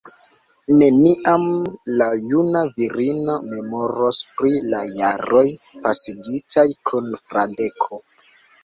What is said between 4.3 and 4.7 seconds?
pri